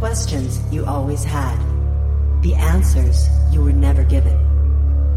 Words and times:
questions 0.00 0.62
you 0.72 0.86
always 0.86 1.22
had, 1.22 1.58
the 2.40 2.54
answers 2.54 3.28
you 3.52 3.60
were 3.60 3.70
never 3.70 4.02
given, 4.02 4.34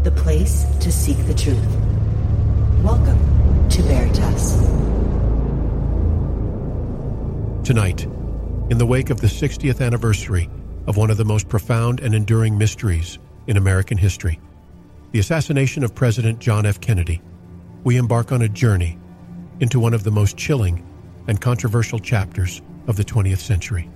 the 0.02 0.10
place 0.10 0.66
to 0.78 0.92
seek 0.92 1.16
the 1.26 1.32
truth. 1.32 1.66
Welcome 2.82 3.18
to 3.70 3.80
Veritas. 3.80 4.56
Tonight, 7.66 8.02
in 8.68 8.76
the 8.76 8.84
wake 8.84 9.08
of 9.08 9.22
the 9.22 9.26
60th 9.26 9.80
anniversary 9.80 10.50
of 10.86 10.98
one 10.98 11.10
of 11.10 11.16
the 11.16 11.24
most 11.24 11.48
profound 11.48 12.00
and 12.00 12.14
enduring 12.14 12.58
mysteries 12.58 13.18
in 13.46 13.56
American 13.56 13.96
history, 13.96 14.38
the 15.12 15.18
assassination 15.18 15.82
of 15.82 15.94
President 15.94 16.40
John 16.40 16.66
F. 16.66 16.78
Kennedy, 16.82 17.22
we 17.84 17.96
embark 17.96 18.32
on 18.32 18.42
a 18.42 18.50
journey 18.50 18.98
into 19.60 19.80
one 19.80 19.94
of 19.94 20.04
the 20.04 20.10
most 20.10 20.36
chilling 20.36 20.86
and 21.26 21.40
controversial 21.40 21.98
chapters 21.98 22.60
of 22.86 22.96
the 22.96 23.04
20th 23.04 23.38
century. 23.38 23.88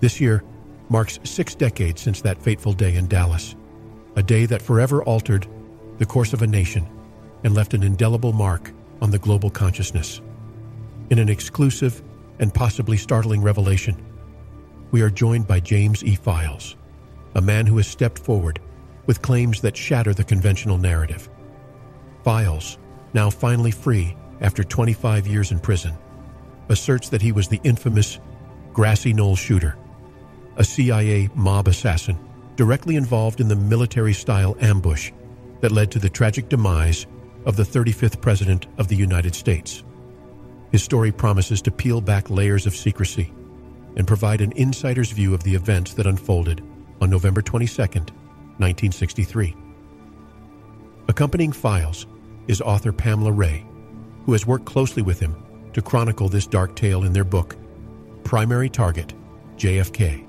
This 0.00 0.20
year 0.20 0.44
marks 0.88 1.18
six 1.24 1.54
decades 1.54 2.00
since 2.00 2.20
that 2.22 2.42
fateful 2.42 2.72
day 2.72 2.94
in 2.94 3.08
Dallas, 3.08 3.56
a 4.16 4.22
day 4.22 4.46
that 4.46 4.62
forever 4.62 5.02
altered 5.02 5.46
the 5.98 6.06
course 6.06 6.32
of 6.32 6.42
a 6.42 6.46
nation 6.46 6.88
and 7.44 7.54
left 7.54 7.74
an 7.74 7.82
indelible 7.82 8.32
mark 8.32 8.72
on 9.00 9.10
the 9.10 9.18
global 9.18 9.50
consciousness. 9.50 10.20
In 11.10 11.18
an 11.18 11.28
exclusive 11.28 12.02
and 12.38 12.54
possibly 12.54 12.96
startling 12.96 13.42
revelation, 13.42 13.96
we 14.90 15.02
are 15.02 15.10
joined 15.10 15.46
by 15.46 15.60
James 15.60 16.04
E. 16.04 16.14
Files, 16.14 16.76
a 17.34 17.40
man 17.40 17.66
who 17.66 17.76
has 17.76 17.86
stepped 17.86 18.18
forward 18.18 18.60
with 19.06 19.22
claims 19.22 19.60
that 19.60 19.76
shatter 19.76 20.14
the 20.14 20.24
conventional 20.24 20.78
narrative. 20.78 21.28
Files, 22.24 22.78
now 23.14 23.30
finally 23.30 23.70
free 23.70 24.16
after 24.40 24.62
25 24.62 25.26
years 25.26 25.50
in 25.50 25.58
prison, 25.58 25.96
asserts 26.68 27.08
that 27.08 27.22
he 27.22 27.32
was 27.32 27.48
the 27.48 27.60
infamous 27.64 28.20
Grassy 28.72 29.12
Knoll 29.12 29.34
shooter, 29.34 29.76
a 30.58 30.64
CIA 30.64 31.30
mob 31.36 31.68
assassin 31.68 32.18
directly 32.56 32.96
involved 32.96 33.40
in 33.40 33.46
the 33.46 33.54
military-style 33.54 34.56
ambush 34.60 35.12
that 35.60 35.70
led 35.70 35.90
to 35.92 36.00
the 36.00 36.10
tragic 36.10 36.48
demise 36.48 37.06
of 37.46 37.56
the 37.56 37.62
35th 37.62 38.20
President 38.20 38.66
of 38.76 38.88
the 38.88 38.96
United 38.96 39.36
States. 39.36 39.84
His 40.72 40.82
story 40.82 41.12
promises 41.12 41.62
to 41.62 41.70
peel 41.70 42.00
back 42.00 42.28
layers 42.28 42.66
of 42.66 42.74
secrecy 42.74 43.32
and 43.96 44.06
provide 44.06 44.40
an 44.40 44.52
insider's 44.56 45.12
view 45.12 45.32
of 45.32 45.44
the 45.44 45.54
events 45.54 45.94
that 45.94 46.08
unfolded 46.08 46.60
on 47.00 47.08
November 47.08 47.40
22, 47.40 47.80
1963. 47.80 49.56
Accompanying 51.06 51.52
Files 51.52 52.06
is 52.48 52.60
author 52.60 52.92
Pamela 52.92 53.30
Ray, 53.30 53.64
who 54.24 54.32
has 54.32 54.46
worked 54.46 54.66
closely 54.66 55.02
with 55.02 55.20
him 55.20 55.36
to 55.72 55.80
chronicle 55.80 56.28
this 56.28 56.48
dark 56.48 56.74
tale 56.74 57.04
in 57.04 57.12
their 57.12 57.24
book, 57.24 57.56
Primary 58.24 58.68
Target 58.68 59.14
JFK 59.56 60.27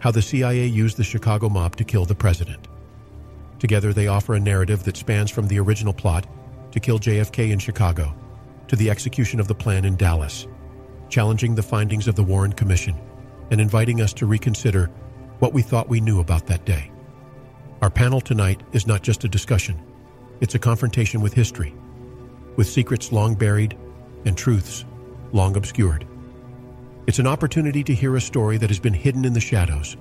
How 0.00 0.10
the 0.10 0.22
CIA 0.22 0.64
Used 0.64 0.96
the 0.96 1.04
Chicago 1.04 1.50
Mob 1.50 1.76
to 1.76 1.84
Kill 1.84 2.06
the 2.06 2.14
President. 2.14 2.68
Together, 3.58 3.92
they 3.92 4.06
offer 4.06 4.32
a 4.34 4.40
narrative 4.40 4.82
that 4.84 4.96
spans 4.96 5.30
from 5.30 5.46
the 5.46 5.60
original 5.60 5.92
plot 5.92 6.26
to 6.72 6.80
kill 6.80 6.98
JFK 6.98 7.50
in 7.50 7.58
Chicago 7.58 8.14
to 8.68 8.76
the 8.76 8.88
execution 8.88 9.40
of 9.40 9.46
the 9.46 9.54
plan 9.54 9.84
in 9.84 9.96
Dallas, 9.96 10.46
challenging 11.10 11.54
the 11.54 11.62
findings 11.62 12.08
of 12.08 12.14
the 12.14 12.22
Warren 12.22 12.54
Commission 12.54 12.98
and 13.50 13.60
inviting 13.60 14.00
us 14.00 14.14
to 14.14 14.24
reconsider 14.24 14.86
what 15.38 15.52
we 15.52 15.60
thought 15.60 15.90
we 15.90 16.00
knew 16.00 16.20
about 16.20 16.46
that 16.46 16.64
day. 16.64 16.90
Our 17.82 17.90
panel 17.90 18.22
tonight 18.22 18.62
is 18.72 18.86
not 18.86 19.02
just 19.02 19.24
a 19.24 19.28
discussion, 19.28 19.78
it's 20.40 20.54
a 20.54 20.58
confrontation 20.58 21.20
with 21.20 21.34
history, 21.34 21.74
with 22.56 22.70
secrets 22.70 23.12
long 23.12 23.34
buried 23.34 23.76
and 24.24 24.34
truths 24.34 24.86
long 25.32 25.56
obscured. 25.56 26.06
It's 27.10 27.18
an 27.18 27.26
opportunity 27.26 27.82
to 27.82 27.92
hear 27.92 28.14
a 28.14 28.20
story 28.20 28.56
that 28.58 28.70
has 28.70 28.78
been 28.78 28.94
hidden 28.94 29.24
in 29.24 29.32
the 29.32 29.40
shadows, 29.40 29.96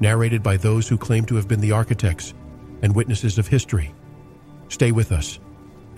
narrated 0.00 0.42
by 0.42 0.56
those 0.56 0.88
who 0.88 0.96
claim 0.96 1.26
to 1.26 1.34
have 1.34 1.46
been 1.46 1.60
the 1.60 1.72
architects 1.72 2.32
and 2.80 2.96
witnesses 2.96 3.36
of 3.36 3.46
history. 3.46 3.92
Stay 4.70 4.90
with 4.90 5.12
us 5.12 5.38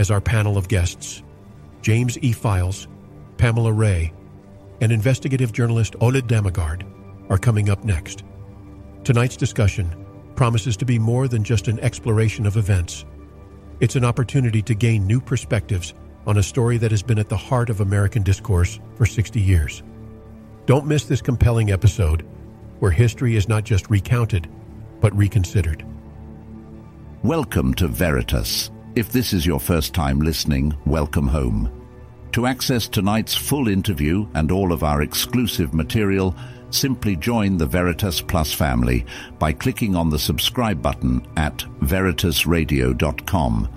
as 0.00 0.10
our 0.10 0.20
panel 0.20 0.58
of 0.58 0.66
guests, 0.66 1.22
James 1.80 2.18
E. 2.22 2.32
Files, 2.32 2.88
Pamela 3.36 3.72
Ray, 3.72 4.12
and 4.80 4.90
investigative 4.90 5.52
journalist 5.52 5.94
Ole 6.00 6.20
Dammegard, 6.20 6.82
are 7.30 7.38
coming 7.38 7.70
up 7.70 7.84
next. 7.84 8.24
Tonight's 9.04 9.36
discussion 9.36 9.94
promises 10.34 10.76
to 10.78 10.84
be 10.84 10.98
more 10.98 11.28
than 11.28 11.44
just 11.44 11.68
an 11.68 11.78
exploration 11.78 12.46
of 12.46 12.56
events. 12.56 13.04
It's 13.78 13.94
an 13.94 14.04
opportunity 14.04 14.62
to 14.62 14.74
gain 14.74 15.06
new 15.06 15.20
perspectives 15.20 15.94
on 16.26 16.36
a 16.36 16.42
story 16.42 16.78
that 16.78 16.90
has 16.90 17.04
been 17.04 17.20
at 17.20 17.28
the 17.28 17.36
heart 17.36 17.70
of 17.70 17.80
American 17.80 18.24
discourse 18.24 18.80
for 18.96 19.06
60 19.06 19.40
years. 19.40 19.84
Don't 20.68 20.86
miss 20.86 21.04
this 21.04 21.22
compelling 21.22 21.70
episode 21.70 22.26
where 22.78 22.90
history 22.90 23.36
is 23.36 23.48
not 23.48 23.64
just 23.64 23.88
recounted, 23.88 24.50
but 25.00 25.16
reconsidered. 25.16 25.82
Welcome 27.22 27.72
to 27.76 27.88
Veritas. 27.88 28.70
If 28.94 29.10
this 29.10 29.32
is 29.32 29.46
your 29.46 29.60
first 29.60 29.94
time 29.94 30.20
listening, 30.20 30.76
welcome 30.84 31.26
home. 31.26 31.72
To 32.32 32.44
access 32.44 32.86
tonight's 32.86 33.34
full 33.34 33.66
interview 33.66 34.28
and 34.34 34.52
all 34.52 34.70
of 34.74 34.84
our 34.84 35.00
exclusive 35.00 35.72
material, 35.72 36.36
simply 36.68 37.16
join 37.16 37.56
the 37.56 37.64
Veritas 37.64 38.20
Plus 38.20 38.52
family 38.52 39.06
by 39.38 39.54
clicking 39.54 39.96
on 39.96 40.10
the 40.10 40.18
subscribe 40.18 40.82
button 40.82 41.26
at 41.38 41.64
veritasradio.com. 41.80 43.70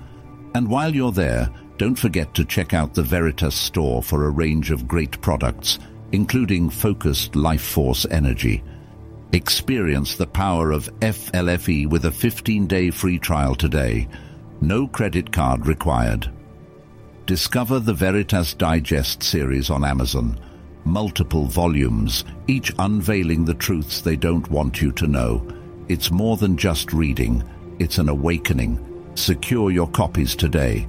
And 0.56 0.68
while 0.68 0.94
you're 0.94 1.14
there, 1.14 1.50
don't 1.78 1.96
forget 1.96 2.34
to 2.34 2.44
check 2.44 2.74
out 2.74 2.94
the 2.94 3.02
Veritas 3.02 3.56
store 3.56 4.04
for 4.04 4.26
a 4.26 4.30
range 4.30 4.72
of 4.72 4.90
great 4.90 5.22
products, 5.22 5.80
including 6.12 6.70
focused 6.70 7.36
life 7.36 7.62
force 7.62 8.06
energy. 8.12 8.64
Experience 9.34 10.16
the 10.16 10.28
power 10.28 10.72
of 10.72 10.90
FLFE 11.00 11.90
with 11.90 12.06
a 12.06 12.10
15-day 12.10 12.92
free 12.92 13.18
trial 13.18 13.56
today. 13.56 14.08
No 14.60 14.88
credit 14.88 15.32
card 15.32 15.68
required. 15.68 16.30
Discover 17.26 17.80
the 17.80 17.94
Veritas 17.94 18.54
Digest 18.54 19.24
series 19.24 19.70
on 19.70 19.86
Amazon. 19.86 20.38
Multiple 20.84 21.46
volumes, 21.46 22.26
each 22.48 22.74
unveiling 22.80 23.46
the 23.46 23.54
truths 23.54 24.02
they 24.02 24.16
don't 24.16 24.50
want 24.50 24.82
you 24.82 24.92
to 24.94 25.08
know. 25.08 25.48
It's 25.88 26.12
more 26.12 26.36
than 26.38 26.58
just 26.58 26.92
reading. 26.92 27.44
It's 27.80 28.00
an 28.00 28.10
awakening. 28.10 29.12
Secure 29.16 29.72
your 29.72 29.88
copies 29.90 30.36
today. 30.36 30.88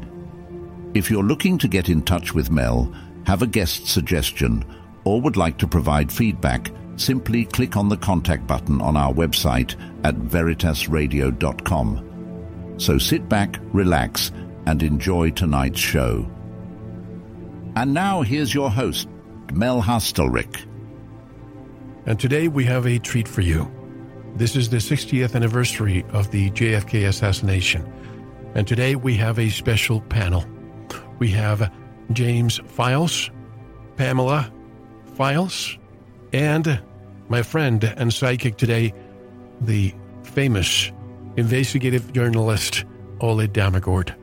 If 0.95 1.11
you're 1.11 1.23
looking 1.23 1.59
to 1.59 1.69
get 1.69 1.89
in 1.89 2.03
touch 2.03 2.35
with 2.35 2.51
Mel, 2.51 2.93
have 3.27 3.43
a 3.43 3.47
guest 3.47 3.87
suggestion, 3.87 4.65
or 5.05 5.21
would 5.21 5.37
like 5.37 5.59
to 5.59 5.67
provide 5.67 6.11
feedback, 6.13 6.71
simply 6.97 7.45
click 7.45 7.77
on 7.77 7.89
the 7.89 7.97
contact 7.97 8.47
button 8.47 8.81
on 8.81 8.97
our 8.97 9.13
website 9.13 9.75
at 10.05 10.15
veritasradio.com. 10.17 12.09
So 12.79 12.99
sit 12.99 13.29
back, 13.29 13.59
relax, 13.73 14.33
and 14.67 14.83
enjoy 14.83 15.31
tonight's 15.31 15.81
show. 15.81 16.29
And 17.75 17.95
now 17.95 18.23
here's 18.23 18.55
your 18.55 18.71
host, 18.71 19.09
Mel 19.53 19.83
Hastelrick. 19.83 20.67
And 22.07 22.19
today 22.19 22.49
we 22.49 22.65
have 22.65 22.87
a 22.87 22.99
treat 22.99 23.29
for 23.29 23.41
you. 23.41 23.71
This 24.35 24.57
is 24.57 24.69
the 24.71 24.79
60th 24.79 25.35
anniversary 25.35 26.05
of 26.11 26.31
the 26.31 26.51
JFK 26.51 27.07
assassination. 27.07 27.91
And 28.55 28.67
today 28.67 28.97
we 28.97 29.15
have 29.17 29.39
a 29.39 29.49
special 29.51 30.01
panel. 30.01 30.45
We 31.19 31.31
have 31.31 31.73
James 32.13 32.59
Files, 32.67 33.31
Pamela 33.97 34.53
Files, 35.15 35.79
and 36.33 36.81
my 37.29 37.43
friend 37.43 37.85
and 37.85 38.13
psychic 38.13 38.57
today, 38.57 38.95
the 39.61 39.95
famous 40.23 40.91
investigative 41.37 42.13
journalist 42.13 42.85
Ole 43.21 43.47
Dammegard. 43.47 44.15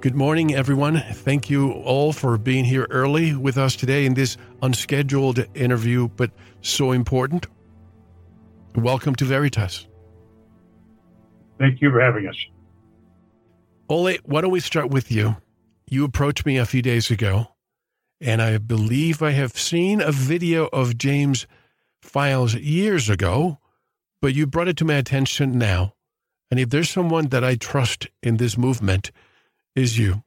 Good 0.00 0.14
morning, 0.14 0.54
everyone. 0.54 1.02
Thank 1.12 1.48
you 1.48 1.72
all 1.72 2.12
for 2.12 2.36
being 2.36 2.64
here 2.64 2.86
early 2.90 3.34
with 3.34 3.56
us 3.56 3.74
today 3.74 4.04
in 4.04 4.14
this 4.14 4.36
unscheduled 4.60 5.46
interview, 5.54 6.08
but 6.08 6.30
so 6.60 6.92
important. 6.92 7.46
Welcome 8.74 9.14
to 9.16 9.24
Veritas. 9.24 9.86
Thank 11.58 11.80
you 11.80 11.90
for 11.90 12.00
having 12.00 12.26
us. 12.26 12.36
Ole, 13.88 14.16
why 14.24 14.40
don't 14.40 14.50
we 14.50 14.60
start 14.60 14.90
with 14.90 15.10
you? 15.10 15.36
You 15.88 16.04
approached 16.04 16.44
me 16.44 16.58
a 16.58 16.66
few 16.66 16.82
days 16.82 17.10
ago, 17.10 17.53
and 18.20 18.40
I 18.40 18.58
believe 18.58 19.22
I 19.22 19.32
have 19.32 19.58
seen 19.58 20.00
a 20.00 20.12
video 20.12 20.68
of 20.72 20.98
James 20.98 21.46
Files 22.02 22.54
years 22.54 23.08
ago, 23.08 23.58
but 24.20 24.34
you 24.34 24.46
brought 24.46 24.68
it 24.68 24.76
to 24.78 24.84
my 24.84 24.94
attention 24.94 25.58
now. 25.58 25.94
And 26.50 26.60
if 26.60 26.70
there's 26.70 26.90
someone 26.90 27.28
that 27.28 27.42
I 27.42 27.56
trust 27.56 28.08
in 28.22 28.36
this 28.36 28.56
movement, 28.56 29.10
is 29.74 29.98
you. 29.98 30.22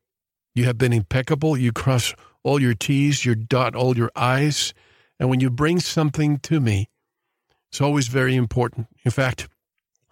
You 0.56 0.66
have 0.66 0.78
been 0.78 0.94
impeccable. 0.94 1.57
You 1.57 1.72
cross 1.72 2.13
all 2.44 2.62
your 2.62 2.74
T's, 2.74 3.25
you 3.25 3.36
dot 3.36 3.75
all 3.75 3.98
your 3.98 4.12
I's. 4.16 4.74
And 5.19 5.30
when 5.30 5.39
you 5.39 5.50
bring 5.50 5.80
something 5.80 6.39
to 6.39 6.60
me, 6.60 6.89
it's 7.72 7.81
always 7.81 8.07
very 8.07 8.36
important. 8.36 8.88
In 9.04 9.12
fact, 9.12 9.48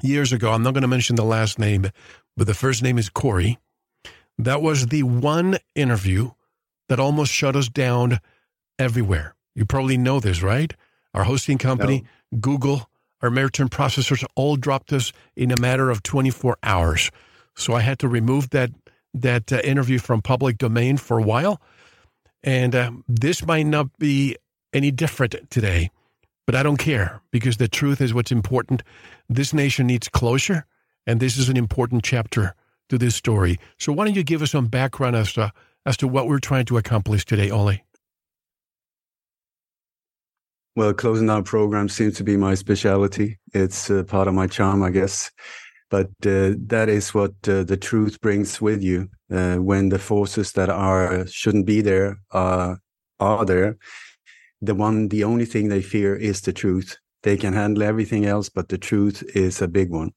years 0.01 0.31
ago, 0.31 0.51
I'm 0.51 0.63
not 0.63 0.74
going 0.74 0.81
to 0.81 0.88
mention 0.88 1.16
the 1.16 1.24
last 1.24 1.60
name, 1.60 1.89
but 2.36 2.48
the 2.48 2.54
first 2.54 2.83
name 2.83 2.98
is 2.98 3.10
Corey. 3.10 3.57
That 4.38 4.62
was 4.62 4.88
the 4.88 5.04
one 5.04 5.57
interview 5.75 6.31
that 6.89 6.99
almost 6.99 7.31
shut 7.31 7.55
us 7.55 7.69
down 7.69 8.19
everywhere. 8.79 9.35
You 9.55 9.65
probably 9.65 9.97
know 9.97 10.19
this, 10.19 10.41
right? 10.41 10.73
our 11.15 11.23
hosting 11.23 11.57
company, 11.57 12.03
no. 12.31 12.39
Google, 12.39 12.89
our 13.21 13.31
maritime 13.31 13.69
processors 13.69 14.23
all 14.35 14.57
dropped 14.57 14.91
us 14.93 15.13
in 15.35 15.49
a 15.49 15.59
matter 15.59 15.89
of 15.89 16.03
24 16.03 16.57
hours. 16.61 17.09
So 17.55 17.73
I 17.73 17.79
had 17.79 17.97
to 17.99 18.07
remove 18.07 18.51
that 18.51 18.71
that 19.13 19.51
uh, 19.53 19.61
interview 19.63 19.97
from 19.97 20.21
public 20.21 20.57
domain 20.57 20.97
for 20.97 21.17
a 21.17 21.23
while. 21.23 21.61
And 22.43 22.75
uh, 22.75 22.91
this 23.07 23.45
might 23.45 23.65
not 23.65 23.97
be 23.97 24.35
any 24.73 24.91
different 24.91 25.49
today, 25.49 25.89
but 26.45 26.53
I 26.53 26.63
don't 26.63 26.75
care 26.75 27.21
because 27.31 27.55
the 27.55 27.69
truth 27.69 28.01
is 28.01 28.13
what's 28.13 28.33
important. 28.33 28.83
This 29.29 29.53
nation 29.53 29.88
needs 29.88 30.09
closure, 30.09 30.65
and 31.07 31.21
this 31.21 31.38
is 31.38 31.47
an 31.47 31.55
important 31.55 32.03
chapter 32.03 32.55
to 32.89 32.97
this 32.97 33.15
story. 33.15 33.57
So 33.79 33.93
why 33.93 34.03
don't 34.03 34.15
you 34.15 34.23
give 34.23 34.41
us 34.41 34.51
some 34.51 34.67
background 34.67 35.15
as 35.15 35.31
to 35.33 35.53
as 35.85 35.97
to 35.97 36.07
what 36.07 36.27
we're 36.27 36.39
trying 36.39 36.65
to 36.65 36.77
accomplish 36.77 37.25
today, 37.25 37.51
Ole? 37.51 37.77
Well, 40.75 40.93
closing 40.93 41.27
down 41.27 41.43
programs 41.43 41.93
seems 41.93 42.15
to 42.17 42.23
be 42.23 42.35
my 42.35 42.53
specialty. 42.55 43.39
It's 43.53 43.89
uh, 43.89 44.03
part 44.03 44.27
of 44.27 44.33
my 44.33 44.47
charm, 44.47 44.83
I 44.83 44.89
guess. 44.89 45.31
But 45.89 46.07
uh, 46.25 46.55
that 46.67 46.89
is 46.89 47.13
what 47.13 47.33
uh, 47.47 47.63
the 47.63 47.77
truth 47.77 48.19
brings 48.19 48.59
with 48.59 48.83
you 48.83 49.07
uh, 49.31 49.55
when 49.55 49.89
the 49.89 49.99
forces 49.99 50.51
that 50.53 50.69
are 50.69 51.25
shouldn't 51.27 51.65
be 51.65 51.81
there 51.81 52.17
are 52.31 52.79
are 53.19 53.45
there. 53.45 53.77
The 54.61 54.75
one, 54.75 55.07
the 55.09 55.23
only 55.23 55.45
thing 55.45 55.69
they 55.69 55.81
fear 55.81 56.15
is 56.15 56.41
the 56.41 56.51
truth. 56.51 56.97
They 57.23 57.38
can 57.38 57.53
handle 57.53 57.83
everything 57.83 58.25
else, 58.25 58.49
but 58.49 58.67
the 58.67 58.77
truth 58.77 59.23
is 59.35 59.61
a 59.61 59.67
big 59.67 59.91
one. 59.91 60.11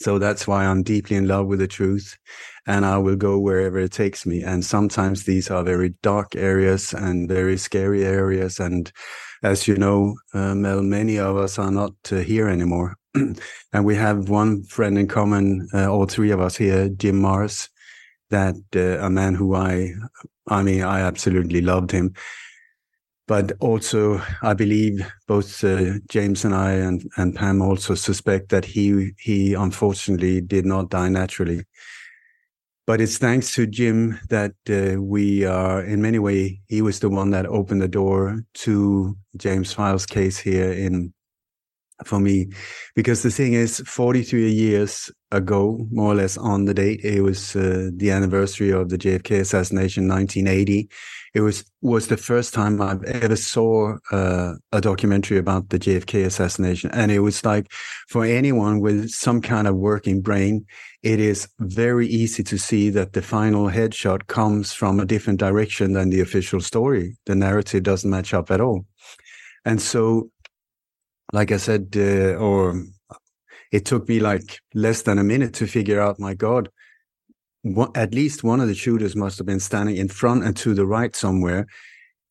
So 0.00 0.18
that's 0.18 0.46
why 0.46 0.64
I'm 0.64 0.82
deeply 0.82 1.16
in 1.16 1.26
love 1.26 1.46
with 1.46 1.58
the 1.58 1.66
truth 1.66 2.16
and 2.66 2.86
I 2.86 2.98
will 2.98 3.16
go 3.16 3.38
wherever 3.38 3.78
it 3.78 3.92
takes 3.92 4.26
me. 4.26 4.42
And 4.42 4.64
sometimes 4.64 5.24
these 5.24 5.50
are 5.50 5.64
very 5.64 5.94
dark 6.02 6.36
areas 6.36 6.92
and 6.92 7.28
very 7.28 7.56
scary 7.56 8.04
areas. 8.04 8.60
And 8.60 8.92
as 9.42 9.66
you 9.66 9.76
know, 9.76 10.16
uh, 10.34 10.54
Mel, 10.54 10.82
many 10.82 11.18
of 11.18 11.36
us 11.36 11.58
are 11.58 11.72
not 11.72 11.94
uh, 12.12 12.16
here 12.18 12.48
anymore. 12.48 12.96
and 13.14 13.84
we 13.84 13.96
have 13.96 14.28
one 14.28 14.62
friend 14.64 14.98
in 14.98 15.08
common, 15.08 15.68
uh, 15.74 15.90
all 15.90 16.06
three 16.06 16.30
of 16.30 16.40
us 16.40 16.56
here, 16.56 16.88
Jim 16.90 17.20
Marrs, 17.20 17.68
that 18.30 18.56
uh, 18.76 19.04
a 19.04 19.10
man 19.10 19.34
who 19.34 19.54
I, 19.54 19.94
I 20.46 20.62
mean, 20.62 20.82
I 20.82 21.00
absolutely 21.00 21.60
loved 21.60 21.90
him 21.90 22.14
but 23.28 23.52
also 23.60 24.20
I 24.42 24.54
believe 24.54 25.06
both 25.28 25.62
uh, 25.62 25.98
James 26.08 26.44
and 26.44 26.54
I 26.54 26.72
and, 26.72 27.08
and 27.18 27.36
Pam 27.36 27.62
also 27.62 27.94
suspect 27.94 28.48
that 28.48 28.64
he 28.64 29.12
he 29.18 29.54
unfortunately 29.54 30.40
did 30.40 30.66
not 30.66 30.90
die 30.90 31.10
naturally. 31.10 31.62
But 32.86 33.02
it's 33.02 33.18
thanks 33.18 33.54
to 33.54 33.66
Jim 33.66 34.18
that 34.30 34.54
uh, 34.70 35.00
we 35.00 35.44
are 35.44 35.84
in 35.84 36.00
many 36.00 36.18
ways 36.18 36.52
he 36.68 36.80
was 36.80 37.00
the 37.00 37.10
one 37.10 37.30
that 37.30 37.44
opened 37.46 37.82
the 37.82 37.88
door 37.88 38.42
to 38.64 39.14
James 39.36 39.74
Files 39.74 40.06
case 40.06 40.38
here 40.38 40.72
in 40.72 41.12
for 42.04 42.20
me. 42.20 42.48
Because 42.94 43.22
the 43.22 43.30
thing 43.30 43.54
is 43.54 43.80
43 43.86 44.50
years 44.50 45.10
ago 45.30 45.86
more 45.90 46.12
or 46.12 46.14
less 46.14 46.38
on 46.38 46.64
the 46.64 46.72
date 46.72 47.04
it 47.04 47.20
was 47.20 47.54
uh, 47.54 47.90
the 47.94 48.10
anniversary 48.10 48.70
of 48.70 48.88
the 48.88 48.96
JFK 48.96 49.40
assassination 49.40 50.08
1980 50.08 50.88
it 51.34 51.40
was 51.40 51.64
was 51.82 52.08
the 52.08 52.16
first 52.16 52.54
time 52.54 52.80
I've 52.80 53.04
ever 53.04 53.36
saw 53.36 53.96
uh, 54.10 54.54
a 54.72 54.80
documentary 54.80 55.38
about 55.38 55.68
the 55.68 55.78
JFK 55.78 56.24
assassination, 56.24 56.90
and 56.92 57.12
it 57.12 57.20
was 57.20 57.44
like 57.44 57.70
for 58.08 58.24
anyone 58.24 58.80
with 58.80 59.10
some 59.10 59.40
kind 59.40 59.68
of 59.68 59.76
working 59.76 60.20
brain, 60.20 60.66
it 61.02 61.20
is 61.20 61.48
very 61.60 62.08
easy 62.08 62.42
to 62.42 62.58
see 62.58 62.90
that 62.90 63.12
the 63.12 63.22
final 63.22 63.66
headshot 63.66 64.26
comes 64.26 64.72
from 64.72 64.98
a 64.98 65.06
different 65.06 65.38
direction 65.38 65.92
than 65.92 66.10
the 66.10 66.20
official 66.20 66.60
story. 66.60 67.16
The 67.26 67.36
narrative 67.36 67.82
doesn't 67.84 68.10
match 68.10 68.34
up 68.34 68.50
at 68.50 68.60
all, 68.60 68.86
and 69.64 69.80
so, 69.80 70.30
like 71.32 71.52
I 71.52 71.58
said, 71.58 71.94
uh, 71.96 72.34
or 72.34 72.82
it 73.70 73.84
took 73.84 74.08
me 74.08 74.20
like 74.20 74.60
less 74.74 75.02
than 75.02 75.18
a 75.18 75.24
minute 75.24 75.54
to 75.54 75.66
figure 75.66 76.00
out. 76.00 76.18
My 76.18 76.34
God, 76.34 76.70
one, 77.62 77.90
at 77.94 78.14
least 78.14 78.44
one 78.44 78.60
of 78.60 78.68
the 78.68 78.74
shooters 78.74 79.16
must 79.16 79.38
have 79.38 79.46
been 79.46 79.60
standing 79.60 79.96
in 79.96 80.08
front 80.08 80.44
and 80.44 80.56
to 80.58 80.74
the 80.74 80.86
right 80.86 81.14
somewhere. 81.14 81.66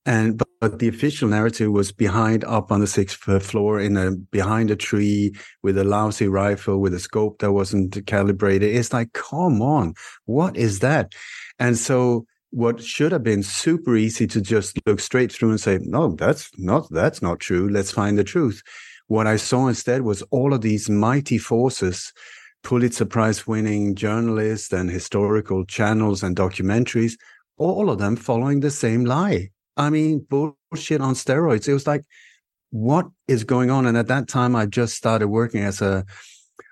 And 0.05 0.37
but, 0.37 0.47
but, 0.61 0.79
the 0.79 0.87
official 0.87 1.27
narrative 1.27 1.69
was 1.69 1.91
behind, 1.91 2.45
up 2.45 2.71
on 2.71 2.79
the 2.79 2.87
sixth 2.87 3.17
floor, 3.43 3.79
in 3.81 3.97
a 3.97 4.11
behind 4.11 4.71
a 4.71 4.75
tree 4.77 5.33
with 5.63 5.77
a 5.77 5.83
lousy 5.83 6.29
rifle 6.29 6.79
with 6.79 6.93
a 6.93 6.99
scope 6.99 7.39
that 7.39 7.51
wasn't 7.51 8.05
calibrated. 8.07 8.73
It's 8.73 8.93
like, 8.93 9.11
come 9.11 9.61
on, 9.61 9.95
what 10.23 10.55
is 10.55 10.79
that? 10.79 11.11
And 11.59 11.77
so, 11.77 12.25
what 12.51 12.81
should 12.81 13.11
have 13.11 13.23
been 13.23 13.43
super 13.43 13.97
easy 13.97 14.27
to 14.27 14.39
just 14.39 14.79
look 14.85 15.01
straight 15.01 15.29
through 15.29 15.49
and 15.49 15.59
say, 15.59 15.79
no, 15.81 16.13
that's 16.13 16.51
not 16.57 16.87
that's 16.89 17.21
not 17.21 17.41
true. 17.41 17.69
Let's 17.69 17.91
find 17.91 18.17
the 18.17 18.23
truth. 18.23 18.63
What 19.07 19.27
I 19.27 19.37
saw 19.37 19.67
instead 19.67 20.01
was 20.01 20.21
all 20.31 20.53
of 20.53 20.61
these 20.61 20.89
mighty 20.89 21.37
forces 21.37 22.13
Pulitzer 22.63 23.05
Prize 23.05 23.47
winning 23.47 23.95
journalists 23.95 24.73
and 24.73 24.89
historical 24.89 25.65
channels 25.65 26.23
and 26.23 26.35
documentaries, 26.35 27.13
all 27.57 27.89
of 27.89 27.99
them 27.99 28.15
following 28.15 28.59
the 28.59 28.71
same 28.71 29.05
lie. 29.05 29.49
I 29.77 29.89
mean, 29.89 30.25
bullshit 30.29 31.01
on 31.01 31.13
steroids. 31.13 31.67
It 31.67 31.73
was 31.73 31.87
like, 31.87 32.03
what 32.71 33.07
is 33.27 33.43
going 33.43 33.71
on? 33.71 33.85
And 33.85 33.97
at 33.97 34.07
that 34.07 34.27
time, 34.27 34.55
I 34.55 34.65
just 34.65 34.95
started 34.95 35.29
working 35.29 35.63
as 35.63 35.81
a 35.81 36.05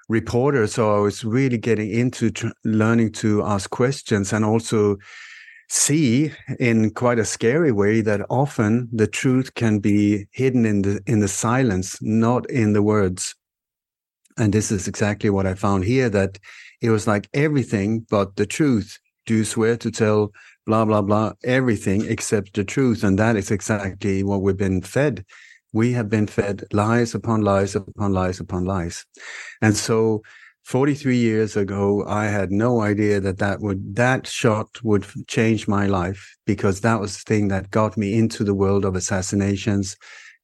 reporter. 0.09 0.67
So 0.67 0.95
I 0.95 0.99
was 0.99 1.23
really 1.23 1.57
getting 1.57 1.89
into 1.89 2.31
tr- 2.31 2.47
learning 2.63 3.13
to 3.13 3.43
ask 3.43 3.69
questions 3.69 4.33
and 4.33 4.43
also 4.43 4.97
see 5.67 6.31
in 6.59 6.91
quite 6.91 7.19
a 7.19 7.25
scary 7.25 7.71
way 7.71 8.01
that 8.01 8.25
often 8.29 8.87
the 8.91 9.07
truth 9.07 9.53
can 9.55 9.79
be 9.79 10.27
hidden 10.31 10.65
in 10.65 10.81
the 10.81 11.01
in 11.07 11.19
the 11.19 11.27
silence 11.27 11.97
not 12.01 12.49
in 12.49 12.73
the 12.73 12.83
words 12.83 13.35
and 14.37 14.53
this 14.53 14.71
is 14.71 14.87
exactly 14.87 15.29
what 15.29 15.45
I 15.45 15.53
found 15.53 15.85
here 15.85 16.09
that 16.09 16.39
it 16.81 16.89
was 16.89 17.07
like 17.07 17.29
everything 17.33 18.01
but 18.09 18.35
the 18.35 18.45
truth. 18.45 18.99
Do 19.25 19.35
you 19.35 19.45
swear 19.45 19.77
to 19.77 19.89
tell 19.89 20.31
blah, 20.65 20.85
blah, 20.85 21.01
blah, 21.01 21.33
everything 21.43 22.05
except 22.05 22.53
the 22.53 22.63
truth? 22.63 23.03
And 23.03 23.17
that 23.17 23.37
is 23.37 23.49
exactly 23.49 24.23
what 24.23 24.41
we've 24.41 24.57
been 24.57 24.81
fed. 24.81 25.25
We 25.73 25.93
have 25.93 26.09
been 26.09 26.27
fed 26.27 26.63
lies 26.73 27.15
upon 27.15 27.41
lies 27.41 27.75
upon 27.75 28.13
lies 28.13 28.39
upon 28.39 28.65
lies. 28.65 29.05
And 29.61 29.75
so 29.75 30.21
43 30.65 31.15
years 31.15 31.55
ago, 31.55 32.03
I 32.07 32.25
had 32.25 32.51
no 32.51 32.81
idea 32.81 33.19
that 33.19 33.37
that 33.37 33.61
would, 33.61 33.95
that 33.95 34.25
shot 34.25 34.83
would 34.83 35.05
change 35.27 35.67
my 35.67 35.85
life 35.85 36.35
because 36.47 36.81
that 36.81 36.99
was 36.99 37.17
the 37.17 37.23
thing 37.23 37.49
that 37.49 37.69
got 37.69 37.95
me 37.97 38.17
into 38.17 38.43
the 38.43 38.55
world 38.55 38.83
of 38.83 38.95
assassinations 38.95 39.95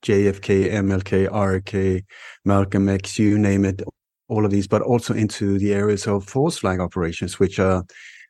JFK, 0.03 0.71
MLK, 0.71 1.27
RK, 1.29 2.03
Malcolm 2.43 2.89
X, 2.89 3.19
you 3.19 3.37
name 3.37 3.65
it, 3.65 3.83
all 4.29 4.45
of 4.45 4.51
these, 4.51 4.67
but 4.67 4.81
also 4.81 5.13
into 5.13 5.59
the 5.59 5.73
areas 5.73 6.07
of 6.07 6.25
false 6.25 6.57
flag 6.57 6.79
operations, 6.79 7.39
which 7.39 7.59
are 7.59 7.83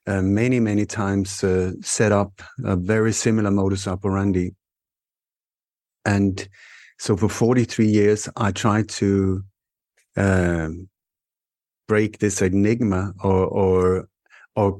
uh, 0.08 0.22
many, 0.22 0.60
many 0.60 0.86
times 0.86 1.44
uh, 1.44 1.72
set 1.82 2.12
up 2.12 2.42
a 2.66 2.76
very 2.76 3.14
similar 3.14 3.52
modus 3.52 3.88
operandi. 3.88 4.52
And 6.04 6.48
so 7.00 7.16
for 7.16 7.30
43 7.30 7.86
years, 7.86 8.28
I 8.36 8.52
tried 8.52 8.90
to 8.90 9.44
um, 10.18 10.90
break 11.88 12.20
this 12.20 12.42
enigma 12.42 13.14
or, 13.24 13.46
or, 13.46 14.10
or 14.56 14.80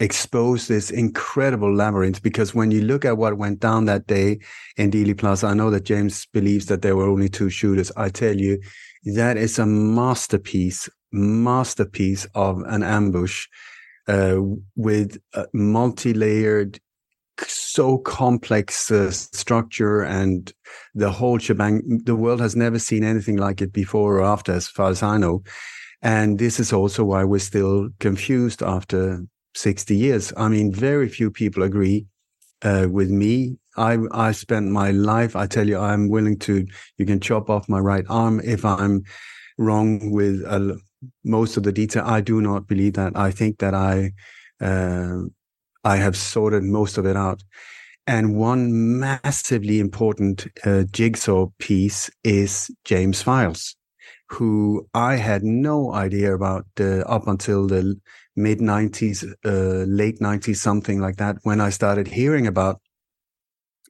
expose 0.00 0.68
this 0.68 0.90
incredible 0.90 1.74
labyrinth 1.74 2.22
because 2.22 2.54
when 2.54 2.70
you 2.70 2.82
look 2.82 3.04
at 3.04 3.18
what 3.18 3.36
went 3.36 3.60
down 3.60 3.86
that 3.86 4.06
day 4.06 4.38
in 4.76 4.90
Dealey 4.90 5.16
Plaza, 5.16 5.48
I 5.48 5.54
know 5.54 5.70
that 5.70 5.84
James 5.84 6.26
believes 6.26 6.66
that 6.66 6.82
there 6.82 6.96
were 6.96 7.08
only 7.08 7.28
two 7.28 7.50
shooters. 7.50 7.90
I 7.96 8.08
tell 8.08 8.36
you, 8.36 8.60
that 9.04 9.36
is 9.36 9.58
a 9.58 9.66
masterpiece, 9.66 10.88
masterpiece 11.10 12.26
of 12.34 12.60
an 12.66 12.82
ambush 12.82 13.46
uh, 14.06 14.38
with 14.76 15.18
multi-layered, 15.52 16.78
so 17.46 17.98
complex 17.98 18.90
uh, 18.90 19.10
structure 19.10 20.02
and 20.02 20.52
the 20.94 21.10
whole 21.10 21.38
shebang. 21.38 22.00
The 22.04 22.16
world 22.16 22.40
has 22.40 22.56
never 22.56 22.78
seen 22.78 23.04
anything 23.04 23.36
like 23.36 23.60
it 23.60 23.72
before 23.72 24.18
or 24.18 24.24
after, 24.24 24.52
as 24.52 24.66
far 24.66 24.90
as 24.90 25.02
I 25.02 25.18
know. 25.18 25.42
And 26.02 26.38
this 26.38 26.60
is 26.60 26.72
also 26.72 27.04
why 27.04 27.24
we're 27.24 27.38
still 27.40 27.88
confused 27.98 28.62
after 28.62 29.24
60 29.54 29.96
years. 29.96 30.32
I 30.36 30.48
mean, 30.48 30.72
very 30.72 31.08
few 31.08 31.30
people 31.30 31.62
agree 31.62 32.06
uh, 32.62 32.86
with 32.90 33.10
me. 33.10 33.56
I 33.76 33.98
I 34.10 34.32
spent 34.32 34.70
my 34.70 34.90
life. 34.90 35.36
I 35.36 35.46
tell 35.46 35.68
you, 35.68 35.78
I'm 35.78 36.08
willing 36.08 36.38
to. 36.40 36.66
You 36.96 37.06
can 37.06 37.20
chop 37.20 37.48
off 37.48 37.68
my 37.68 37.78
right 37.78 38.04
arm 38.08 38.40
if 38.44 38.64
I'm 38.64 39.04
wrong 39.56 40.10
with 40.10 40.44
uh, 40.46 40.74
most 41.24 41.56
of 41.56 41.62
the 41.62 41.72
detail. 41.72 42.02
I 42.04 42.20
do 42.20 42.40
not 42.40 42.66
believe 42.66 42.94
that. 42.94 43.16
I 43.16 43.30
think 43.30 43.58
that 43.58 43.74
I 43.74 44.12
uh, 44.60 45.22
I 45.84 45.96
have 45.96 46.16
sorted 46.16 46.64
most 46.64 46.98
of 46.98 47.06
it 47.06 47.16
out. 47.16 47.42
And 48.06 48.36
one 48.36 48.98
massively 48.98 49.80
important 49.80 50.46
uh, 50.64 50.84
jigsaw 50.90 51.48
piece 51.58 52.10
is 52.24 52.70
James 52.84 53.20
Files, 53.20 53.76
who 54.30 54.86
I 54.94 55.16
had 55.16 55.42
no 55.42 55.92
idea 55.92 56.34
about 56.34 56.66
uh, 56.80 57.00
up 57.00 57.26
until 57.26 57.66
the 57.66 57.98
mid 58.36 58.58
90s, 58.60 59.24
uh, 59.44 59.84
late 59.86 60.20
90s, 60.20 60.56
something 60.56 61.00
like 61.00 61.16
that, 61.16 61.36
when 61.42 61.60
I 61.60 61.70
started 61.70 62.06
hearing 62.08 62.46
about 62.46 62.80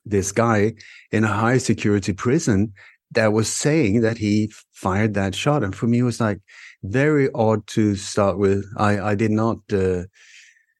this 0.04 0.32
guy 0.32 0.74
in 1.12 1.24
a 1.24 1.28
high 1.28 1.58
security 1.58 2.12
prison 2.12 2.72
that 3.10 3.32
was 3.32 3.50
saying 3.52 4.00
that 4.02 4.18
he 4.18 4.52
fired 4.72 5.14
that 5.14 5.34
shot. 5.34 5.62
And 5.62 5.74
for 5.74 5.86
me, 5.86 5.98
it 5.98 6.04
was 6.04 6.20
like 6.20 6.40
very 6.82 7.28
odd 7.34 7.66
to 7.68 7.94
start 7.96 8.38
with. 8.38 8.64
I, 8.76 9.00
I 9.00 9.14
did 9.14 9.30
not, 9.30 9.58
uh, 9.72 10.04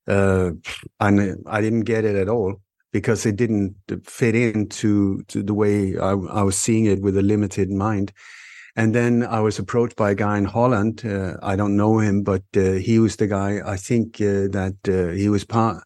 uh, 0.07 0.53
I, 1.01 1.09
I 1.47 1.61
didn't 1.61 1.83
get 1.83 2.05
it 2.05 2.17
at 2.17 2.29
all 2.29 2.61
because 2.93 3.27
it 3.27 3.37
didn't 3.37 3.75
fit 4.05 4.35
into 4.35 5.23
to 5.25 5.43
the 5.43 5.55
way 5.55 5.99
I, 5.99 6.11
I 6.11 6.43
was 6.43 6.57
seeing 6.57 6.87
it 6.87 7.03
with 7.03 7.17
a 7.17 7.23
limited 7.23 7.71
mind. 7.71 8.13
And 8.79 8.95
then 8.95 9.25
I 9.25 9.41
was 9.41 9.59
approached 9.59 9.97
by 9.97 10.13
a 10.13 10.15
guy 10.15 10.39
in 10.39 10.45
Holland. 10.45 11.05
Uh, 11.05 11.35
I 11.43 11.57
don't 11.57 11.77
know 11.77 11.99
him, 11.99 12.23
but 12.23 12.45
uh, 12.57 12.75
he 12.75 13.01
was 13.01 13.17
the 13.17 13.27
guy. 13.27 13.61
I 13.67 13.77
think 13.77 14.21
uh, 14.21 14.47
that 14.53 14.77
uh, 14.87 15.13
he 15.15 15.29
was 15.29 15.45
part 15.45 15.83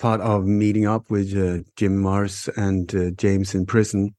part 0.00 0.20
of 0.20 0.44
meeting 0.44 0.84
up 0.84 1.12
with 1.12 1.30
uh, 1.36 1.62
Jim 1.76 2.02
Marrs 2.02 2.48
and 2.56 2.92
uh, 2.92 3.12
James 3.12 3.54
in 3.54 3.66
prison, 3.66 4.16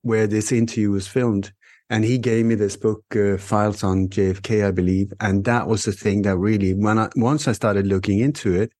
where 0.00 0.26
this 0.26 0.52
interview 0.52 0.90
was 0.90 1.06
filmed. 1.06 1.52
And 1.90 2.02
he 2.02 2.16
gave 2.16 2.46
me 2.46 2.54
this 2.54 2.78
book, 2.78 3.04
Files 3.38 3.84
on 3.84 4.08
JFK, 4.08 4.66
I 4.66 4.70
believe. 4.70 5.12
And 5.20 5.44
that 5.44 5.68
was 5.68 5.84
the 5.84 5.92
thing 5.92 6.22
that 6.22 6.38
really, 6.38 6.72
when 6.72 6.98
I 6.98 7.10
once 7.14 7.46
I 7.46 7.52
started 7.52 7.86
looking 7.86 8.20
into 8.20 8.54
it, 8.58 8.72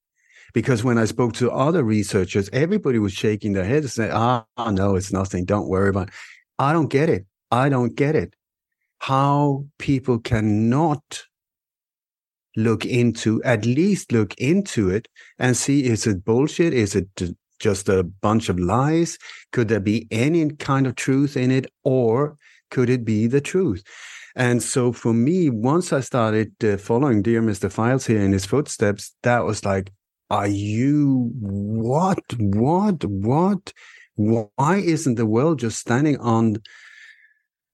because 0.54 0.82
when 0.82 0.96
I 0.96 1.04
spoke 1.04 1.34
to 1.34 1.52
other 1.52 1.84
researchers, 1.84 2.48
everybody 2.50 2.98
was 2.98 3.12
shaking 3.12 3.52
their 3.52 3.66
heads 3.66 3.84
and 3.84 3.92
saying, 3.92 4.12
"Ah, 4.14 4.46
no, 4.70 4.96
it's 4.96 5.12
nothing. 5.12 5.44
Don't 5.44 5.68
worry 5.68 5.90
about." 5.90 6.08
It. 6.08 6.14
I 6.58 6.72
don't 6.72 6.88
get 6.88 7.10
it. 7.10 7.26
I 7.50 7.68
don't 7.68 7.94
get 7.94 8.16
it 8.16 8.32
how 9.06 9.66
people 9.78 10.18
cannot 10.18 11.24
look 12.56 12.86
into, 12.86 13.42
at 13.42 13.66
least 13.66 14.12
look 14.12 14.34
into 14.38 14.88
it 14.88 15.08
and 15.38 15.54
see 15.54 15.84
is 15.84 16.06
it 16.06 16.24
bullshit? 16.24 16.72
Is 16.72 16.94
it 16.94 17.08
just 17.58 17.90
a 17.90 18.02
bunch 18.02 18.48
of 18.48 18.58
lies? 18.58 19.18
Could 19.52 19.68
there 19.68 19.80
be 19.80 20.08
any 20.10 20.48
kind 20.52 20.86
of 20.86 20.96
truth 20.96 21.36
in 21.36 21.50
it? 21.50 21.66
Or 21.82 22.38
could 22.70 22.88
it 22.88 23.04
be 23.04 23.26
the 23.26 23.42
truth? 23.42 23.82
And 24.36 24.62
so 24.62 24.90
for 24.90 25.12
me, 25.12 25.50
once 25.50 25.92
I 25.92 26.00
started 26.00 26.52
uh, 26.64 26.78
following 26.78 27.20
Dear 27.20 27.42
Mr. 27.42 27.70
Files 27.70 28.06
here 28.06 28.22
in 28.22 28.32
his 28.32 28.46
footsteps, 28.46 29.14
that 29.22 29.44
was 29.44 29.66
like, 29.66 29.92
are 30.30 30.48
you 30.48 31.30
what, 31.38 32.20
what, 32.38 33.04
what? 33.04 33.72
Why 34.16 34.76
isn't 34.76 35.16
the 35.16 35.26
world 35.26 35.58
just 35.58 35.78
standing 35.78 36.18
on 36.20 36.56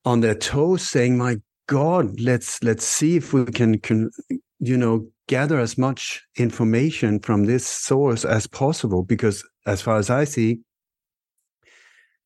on 0.05 0.21
their 0.21 0.35
toes 0.35 0.83
saying 0.83 1.17
my 1.17 1.37
god 1.67 2.19
let's 2.21 2.63
let's 2.63 2.85
see 2.85 3.17
if 3.17 3.33
we 3.33 3.45
can, 3.45 3.79
can 3.79 4.11
you 4.59 4.77
know 4.77 5.07
gather 5.29 5.59
as 5.59 5.79
much 5.79 6.23
information 6.37 7.21
from 7.21 7.45
this 7.45 7.67
source 7.67 8.25
as 8.25 8.47
possible. 8.47 9.03
Because 9.03 9.45
as 9.67 9.83
far 9.83 9.99
as 9.99 10.09
i 10.11 10.25
see 10.25 10.59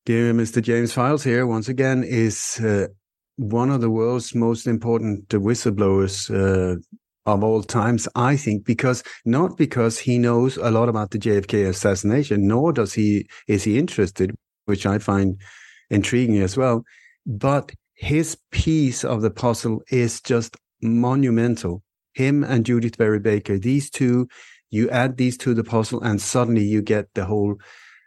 dear 0.05 0.33
mr 0.33 0.61
james 0.61 0.93
files 0.93 1.21
here 1.21 1.45
once 1.45 1.67
again 1.67 2.01
is 2.01 2.59
uh, 2.61 2.87
one 3.35 3.69
of 3.69 3.81
the 3.81 3.89
world's 3.89 4.33
most 4.33 4.67
important 4.67 5.27
whistleblowers 5.27 6.31
uh, 6.31 6.79
of 7.25 7.43
all 7.43 7.63
times, 7.63 8.07
I 8.15 8.37
think, 8.37 8.65
because 8.65 9.03
not 9.25 9.57
because 9.57 9.97
he 9.97 10.19
knows 10.19 10.57
a 10.57 10.69
lot 10.69 10.89
about 10.89 11.09
the 11.09 11.17
JFK 11.17 11.67
assassination, 11.67 12.47
nor 12.47 12.71
does 12.71 12.93
he 12.93 13.27
is 13.47 13.63
he 13.63 13.79
interested, 13.79 14.35
which 14.65 14.85
I 14.85 14.99
find 14.99 15.41
intriguing 15.89 16.41
as 16.41 16.55
well 16.55 16.83
but 17.25 17.71
his 17.95 18.37
piece 18.51 19.03
of 19.03 19.21
the 19.21 19.31
puzzle 19.31 19.81
is 19.89 20.21
just 20.21 20.57
monumental. 20.81 21.83
Him 22.13 22.43
and 22.43 22.65
Judyth 22.65 22.97
Vary 22.97 23.19
Baker, 23.19 23.57
these 23.57 23.89
two, 23.89 24.27
you 24.69 24.89
add 24.89 25.17
these 25.17 25.37
to 25.37 25.53
the 25.53 25.63
puzzle, 25.63 26.01
and 26.01 26.21
suddenly 26.21 26.63
you 26.63 26.81
get 26.81 27.13
the 27.13 27.25
whole, 27.25 27.55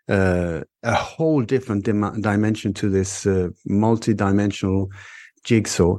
uh, 0.08 0.60
a 0.82 0.94
whole 0.94 1.42
different 1.42 1.84
dim- 1.84 2.20
dimension 2.20 2.74
to 2.74 2.90
this 2.90 3.26
uh, 3.26 3.48
multi-dimensional 3.66 4.90
jigsaw. 5.44 5.98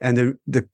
And 0.00 0.16
the 0.16 0.38
the 0.46 0.68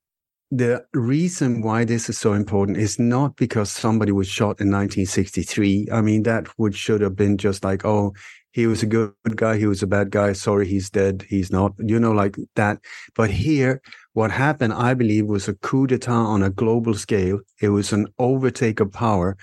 the 0.50 0.84
reason 0.92 1.62
why 1.62 1.84
this 1.84 2.08
is 2.10 2.18
so 2.18 2.32
important 2.32 2.76
is 2.76 2.98
not 2.98 3.36
because 3.36 3.70
somebody 3.70 4.10
was 4.10 4.26
shot 4.26 4.60
in 4.60 4.68
1963. 4.68 5.88
I 5.92 6.00
mean, 6.00 6.24
that 6.24 6.48
would 6.58 6.74
should 6.74 7.00
have 7.02 7.14
been 7.14 7.38
just 7.38 7.62
like, 7.62 7.84
oh, 7.84 8.12
he 8.52 8.66
was 8.66 8.82
a 8.82 8.86
good 8.86 9.12
guy, 9.36 9.56
he 9.58 9.66
was 9.66 9.82
a 9.82 9.86
bad 9.86 10.10
guy. 10.10 10.32
Sorry, 10.32 10.66
he's 10.66 10.90
dead. 10.90 11.24
He's 11.28 11.52
not, 11.52 11.72
you 11.78 12.00
know, 12.00 12.12
like 12.12 12.36
that. 12.56 12.78
But 13.14 13.30
here, 13.30 13.80
what 14.12 14.30
happened, 14.30 14.72
I 14.72 14.94
believe, 14.94 15.26
was 15.26 15.48
a 15.48 15.54
coup 15.54 15.86
d'etat 15.86 16.12
on 16.12 16.42
a 16.42 16.50
global 16.50 16.94
scale. 16.94 17.40
It 17.60 17.68
was 17.68 17.92
an 17.92 18.08
overtake 18.18 18.80
of 18.80 18.92
power 18.92 19.36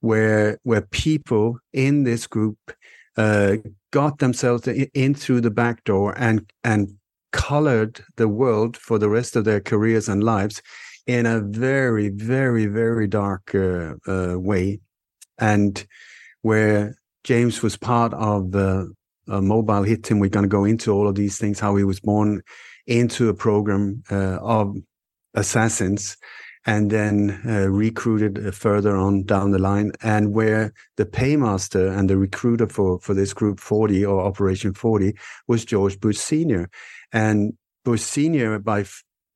where 0.00 0.58
where 0.62 0.82
people 0.82 1.58
in 1.72 2.04
this 2.04 2.26
group 2.26 2.58
uh, 3.16 3.56
got 3.90 4.18
themselves 4.18 4.66
in 4.66 5.14
through 5.14 5.42
the 5.42 5.50
back 5.50 5.84
door 5.84 6.14
and 6.16 6.50
and 6.64 6.94
colored 7.32 8.02
the 8.16 8.28
world 8.28 8.76
for 8.76 8.98
the 8.98 9.08
rest 9.08 9.36
of 9.36 9.44
their 9.44 9.60
careers 9.60 10.08
and 10.08 10.24
lives 10.24 10.62
in 11.06 11.26
a 11.26 11.40
very, 11.40 12.08
very, 12.08 12.66
very 12.66 13.06
dark 13.06 13.54
uh, 13.54 13.94
uh, 14.08 14.38
way, 14.38 14.80
and 15.38 15.86
where 16.42 16.96
James 17.26 17.60
was 17.60 17.76
part 17.76 18.14
of 18.14 18.52
the 18.52 18.94
uh, 19.26 19.40
mobile 19.40 19.82
hit 19.82 20.04
team. 20.04 20.20
We're 20.20 20.30
going 20.30 20.44
to 20.44 20.48
go 20.48 20.64
into 20.64 20.92
all 20.92 21.08
of 21.08 21.16
these 21.16 21.38
things, 21.38 21.58
how 21.58 21.74
he 21.74 21.82
was 21.82 21.98
born 21.98 22.40
into 22.86 23.28
a 23.28 23.34
program 23.34 24.04
uh, 24.12 24.38
of 24.40 24.76
assassins 25.34 26.16
and 26.66 26.88
then 26.88 27.40
uh, 27.44 27.68
recruited 27.68 28.54
further 28.54 28.96
on 28.96 29.24
down 29.24 29.50
the 29.50 29.58
line 29.58 29.90
and 30.04 30.34
where 30.34 30.72
the 30.98 31.04
paymaster 31.04 31.88
and 31.88 32.08
the 32.08 32.16
recruiter 32.16 32.68
for, 32.68 33.00
for 33.00 33.12
this 33.12 33.34
group 33.34 33.58
40 33.58 34.06
or 34.06 34.24
operation 34.24 34.72
40 34.72 35.14
was 35.46 35.64
george 35.64 36.00
bush 36.00 36.16
senior 36.16 36.68
and 37.12 37.52
bush 37.84 38.00
senior 38.02 38.58
by 38.58 38.84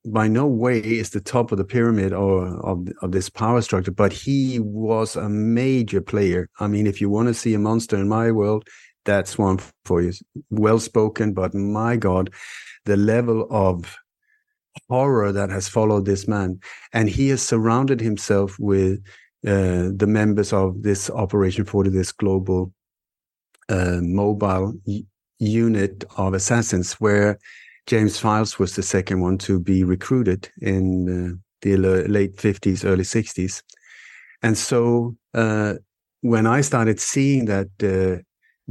by 0.05 0.27
no 0.27 0.47
way 0.47 0.79
is 0.79 1.11
the 1.11 1.21
top 1.21 1.51
of 1.51 1.57
the 1.57 1.63
pyramid 1.63 2.11
or 2.13 2.47
of, 2.65 2.87
of 3.01 3.11
this 3.11 3.29
power 3.29 3.61
structure, 3.61 3.91
but 3.91 4.11
he 4.11 4.59
was 4.59 5.15
a 5.15 5.29
major 5.29 6.01
player. 6.01 6.49
I 6.59 6.67
mean, 6.67 6.87
if 6.87 6.99
you 6.99 7.09
want 7.09 7.27
to 7.27 7.33
see 7.33 7.53
a 7.53 7.59
monster 7.59 7.97
in 7.97 8.07
my 8.07 8.31
world, 8.31 8.67
that's 9.05 9.37
one 9.37 9.59
for 9.85 10.01
you. 10.01 10.13
Well 10.49 10.79
spoken, 10.79 11.33
but 11.33 11.53
my 11.53 11.97
God, 11.97 12.31
the 12.85 12.97
level 12.97 13.47
of 13.51 13.97
horror 14.89 15.31
that 15.31 15.49
has 15.49 15.67
followed 15.67 16.05
this 16.05 16.27
man. 16.27 16.59
And 16.93 17.09
he 17.09 17.29
has 17.29 17.41
surrounded 17.41 17.99
himself 17.99 18.57
with 18.59 18.99
uh, 19.45 19.89
the 19.95 20.07
members 20.07 20.53
of 20.53 20.81
this 20.83 21.09
Operation 21.09 21.65
40, 21.65 21.89
this 21.89 22.11
global 22.11 22.73
uh, 23.69 23.99
mobile 24.01 24.73
unit 25.39 26.03
of 26.17 26.33
assassins, 26.33 26.93
where 26.93 27.39
James 27.87 28.17
Files 28.17 28.59
was 28.59 28.75
the 28.75 28.83
second 28.83 29.21
one 29.21 29.37
to 29.39 29.59
be 29.59 29.83
recruited 29.83 30.49
in 30.61 31.31
uh, 31.31 31.35
the 31.61 31.77
late 31.77 32.35
50s, 32.37 32.85
early 32.85 33.03
60s. 33.03 33.61
And 34.43 34.57
so 34.57 35.15
uh, 35.33 35.75
when 36.21 36.47
I 36.47 36.61
started 36.61 36.99
seeing 36.99 37.45
that 37.45 37.69
uh, 37.83 38.21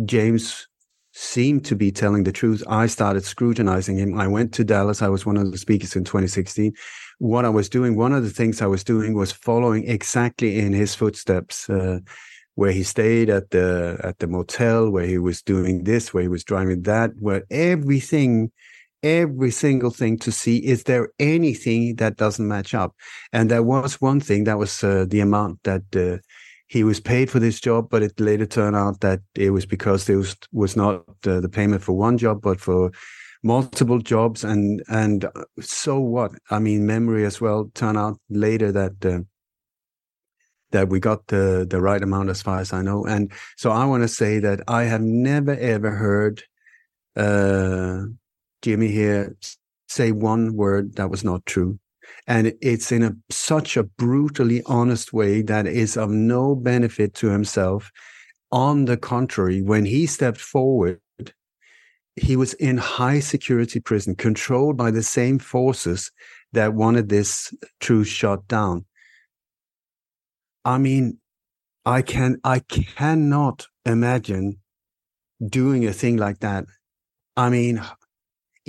James 0.05 0.67
seemed 1.13 1.65
to 1.67 1.77
be 1.77 1.91
telling 1.91 2.25
the 2.25 2.33
truth, 2.33 2.63
I 2.69 2.87
started 2.87 3.25
scrutinizing 3.25 3.99
him. 3.99 4.19
I 4.19 4.27
went 4.27 4.53
to 4.55 4.65
Dallas. 4.65 5.03
I 5.03 5.09
was 5.09 5.27
one 5.27 5.37
of 5.37 5.51
the 5.51 5.59
speakers 5.59 5.97
in 5.97 6.05
2016. 6.05 6.73
What 7.19 7.45
I 7.45 7.49
was 7.49 7.69
doing, 7.69 7.97
one 7.97 8.13
of 8.13 8.23
the 8.23 8.31
things 8.31 8.63
I 8.63 8.67
was 8.67 8.85
doing 8.85 9.15
was 9.15 9.33
following 9.33 9.89
exactly 9.89 10.59
in 10.59 10.73
his 10.73 10.95
footsteps. 10.95 11.69
Uh, 11.69 12.01
where 12.57 12.73
he 12.73 12.83
stayed 12.83 13.31
at 13.31 13.51
the 13.51 13.99
at 14.05 14.19
the 14.19 14.27
motel, 14.27 14.91
where 14.91 15.07
he 15.07 15.17
was 15.17 15.41
doing 15.41 15.85
this, 15.85 16.13
where 16.13 16.23
he 16.23 16.29
was 16.29 16.45
driving 16.45 16.83
that, 16.83 17.11
where 17.19 17.45
everything 17.51 18.51
every 19.03 19.51
single 19.51 19.91
thing 19.91 20.19
to 20.19 20.33
see 20.33 20.59
is 20.59 20.85
there 20.85 21.09
anything 21.19 21.97
that 21.97 22.17
doesn't 22.17 22.47
match 22.47 22.75
up? 22.75 22.95
And 23.33 23.51
there 23.51 23.63
was 23.63 24.01
one 24.01 24.21
thing 24.21 24.45
that 24.45 24.59
was 24.59 24.85
uh, 24.85 25.07
the 25.09 25.21
amount 25.21 25.63
that 25.65 25.83
uh, 25.97 26.19
he 26.67 26.85
was 26.85 27.01
paid 27.01 27.31
for 27.31 27.41
this 27.41 27.61
job 27.61 27.89
but 27.91 28.03
it 28.03 28.19
later 28.21 28.47
turned 28.47 28.77
out 28.77 29.01
that 29.01 29.21
it 29.35 29.51
was 29.51 29.67
because 29.67 30.07
there 30.07 30.19
was 30.19 30.37
was 30.53 30.77
not 30.77 31.05
uh, 31.27 31.41
the 31.41 31.49
payment 31.49 31.83
for 31.83 31.93
one 31.93 32.19
job 32.19 32.41
but 32.43 32.61
for 32.61 32.91
multiple 33.43 33.99
jobs. 33.99 34.45
And 34.45 34.83
and 34.89 35.25
uh, 35.25 35.45
so 35.61 35.99
what? 35.99 36.33
I 36.51 36.59
mean 36.59 36.87
memory 36.87 37.25
as 37.25 37.41
well 37.41 37.71
turned 37.75 37.99
out 37.99 38.19
later 38.29 38.73
that 38.73 39.05
uh, 39.05 39.21
that 40.73 40.89
we 40.89 41.01
got 41.01 41.27
the 41.27 41.67
the 41.69 41.81
right 41.81 42.03
amount 42.03 42.31
as 42.31 42.43
far 42.43 42.61
as 42.61 42.73
i 42.73 42.83
know. 42.83 43.05
And 43.05 43.33
so 43.57 43.71
i 43.71 43.85
want 43.85 44.03
to 44.03 44.09
say 44.09 44.39
that 44.39 44.61
i 44.69 44.85
have 44.85 45.03
never 45.03 45.57
ever 45.57 45.91
heard 45.91 46.43
uh 47.17 48.03
Jimmy 48.63 48.89
here 48.89 49.37
say 49.89 50.13
one 50.13 50.55
word 50.55 50.97
that 50.97 51.11
was 51.11 51.25
not 51.25 51.45
true. 51.47 51.79
And 52.27 52.53
it's 52.61 52.93
in 52.93 53.03
a 53.03 53.17
such 53.31 53.77
a 53.77 53.85
brutally 53.85 54.63
honest 54.67 55.13
way 55.13 55.43
that 55.43 55.67
is 55.67 55.97
of 55.97 56.11
no 56.11 56.55
benefit 56.55 57.15
to 57.15 57.29
himself. 57.29 57.91
On 58.53 58.85
the 58.85 58.97
contrary, 58.97 59.63
when 59.63 59.85
he 59.85 60.07
stepped 60.07 60.41
forward, 60.41 61.01
he 62.17 62.37
was 62.37 62.55
in 62.55 62.77
high 62.79 63.21
security 63.21 63.81
prison, 63.81 64.15
controlled 64.17 64.77
by 64.77 64.91
the 64.91 65.03
same 65.03 65.39
forces 65.39 66.11
that 66.53 66.75
wanted 66.75 67.09
this 67.09 67.55
truth 67.79 68.09
shut 68.09 68.47
down. 68.49 68.85
I 70.65 70.79
mean, 70.79 71.19
I 71.87 72.03
can 72.03 72.39
I 72.45 72.59
cannot 72.59 73.67
imagine 73.87 74.59
doing 75.49 75.87
a 75.87 75.93
thing 75.93 76.17
like 76.17 76.41
that, 76.41 76.67
I 77.37 77.49
mean, 77.49 77.83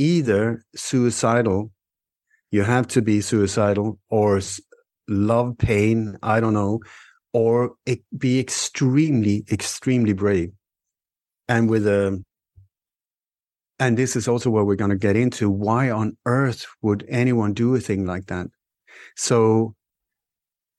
either 0.01 0.63
suicidal, 0.75 1.71
you 2.49 2.63
have 2.63 2.87
to 2.87 3.01
be 3.01 3.21
suicidal, 3.21 3.99
or 4.09 4.41
love 5.07 5.57
pain, 5.59 6.17
I 6.23 6.39
don't 6.39 6.55
know, 6.55 6.79
or 7.33 7.75
be 8.17 8.39
extremely, 8.39 9.45
extremely 9.51 10.13
brave. 10.13 10.51
And 11.47 11.69
with 11.69 11.85
a, 11.85 12.23
and 13.77 13.97
this 13.97 14.15
is 14.15 14.27
also 14.27 14.49
what 14.49 14.65
we're 14.65 14.75
going 14.75 14.91
to 14.91 15.07
get 15.07 15.15
into. 15.15 15.49
Why 15.49 15.91
on 15.91 16.17
earth 16.25 16.65
would 16.81 17.05
anyone 17.07 17.53
do 17.53 17.75
a 17.75 17.79
thing 17.79 18.05
like 18.05 18.25
that? 18.27 18.47
So, 19.15 19.75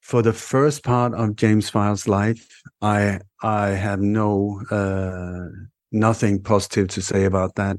for 0.01 0.21
the 0.23 0.33
first 0.33 0.83
part 0.83 1.15
of 1.15 1.37
James 1.37 1.71
Files' 1.71 2.09
life, 2.09 2.49
I 2.81 3.21
I 3.43 3.69
have 3.69 4.01
no 4.01 4.63
uh, 4.71 5.49
nothing 5.93 6.43
positive 6.43 6.89
to 6.89 7.03
say 7.03 7.25
about 7.25 7.55
that. 7.55 7.77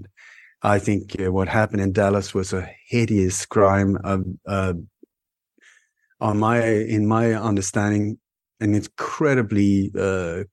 I 0.63 0.79
think 0.79 1.19
uh, 1.19 1.31
what 1.31 1.49
happened 1.49 1.81
in 1.81 1.91
Dallas 1.91 2.33
was 2.33 2.53
a 2.53 2.69
hideous 2.87 3.45
crime 3.45 3.97
of, 4.03 4.23
uh, 4.47 4.73
on 6.21 6.39
my 6.39 6.63
in 6.65 7.05
my 7.05 7.33
understanding, 7.33 8.17
an 8.61 8.73
incredibly 8.73 9.91
uh, 9.99 10.43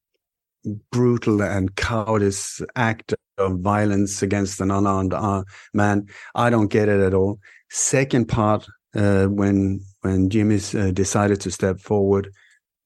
brutal 0.90 1.42
and 1.42 1.74
cowardice 1.76 2.60
act 2.74 3.14
of 3.38 3.60
violence 3.60 4.20
against 4.20 4.60
an 4.60 4.72
unarmed 4.72 5.14
uh, 5.14 5.44
man. 5.72 6.06
I 6.34 6.50
don't 6.50 6.68
get 6.68 6.88
it 6.88 7.00
at 7.00 7.14
all. 7.14 7.38
Second 7.70 8.26
part, 8.26 8.66
uh, 8.96 9.26
when 9.26 9.80
when 10.00 10.28
Jimmy 10.28 10.58
uh, 10.74 10.90
decided 10.90 11.40
to 11.42 11.52
step 11.52 11.78
forward, 11.78 12.32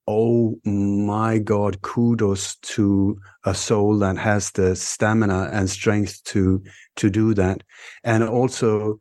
oh 0.07 0.59
my 0.65 1.39
God, 1.39 1.83
kudos 1.83 2.57
to 2.57 3.19
a 3.45 3.55
soul 3.55 3.99
that 3.99 4.19
has 4.19 4.51
the 4.51 4.77
stamina 4.77 5.49
and 5.53 5.69
strength 5.69 6.23
to 6.25 6.63
to 6.97 7.11
do 7.11 7.35
that. 7.35 7.63
And 8.03 8.23
also, 8.23 9.01